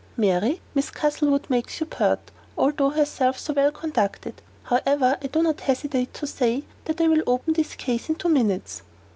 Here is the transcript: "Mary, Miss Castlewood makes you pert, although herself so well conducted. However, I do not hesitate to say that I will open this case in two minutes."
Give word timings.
"Mary, 0.17 0.59
Miss 0.73 0.89
Castlewood 0.89 1.47
makes 1.47 1.79
you 1.79 1.85
pert, 1.85 2.31
although 2.57 2.89
herself 2.89 3.37
so 3.37 3.53
well 3.53 3.69
conducted. 3.71 4.41
However, 4.63 5.15
I 5.21 5.27
do 5.27 5.43
not 5.43 5.61
hesitate 5.61 6.11
to 6.15 6.25
say 6.25 6.63
that 6.85 6.99
I 6.99 7.07
will 7.07 7.21
open 7.27 7.53
this 7.53 7.75
case 7.75 8.09
in 8.09 8.15
two 8.15 8.29
minutes." 8.29 8.81